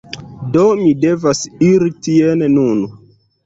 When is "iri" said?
1.69-1.93